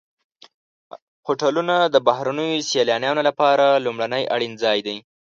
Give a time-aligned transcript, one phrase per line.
[1.27, 4.97] هوټلونه د بهرنیو سیلانیانو لپاره لومړنی اړین ځای دی.